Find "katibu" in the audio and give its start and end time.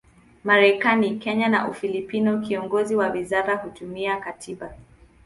4.19-4.69